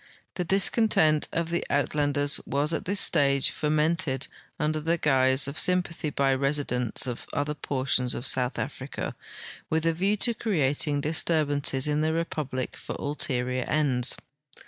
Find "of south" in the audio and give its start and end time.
8.15-8.57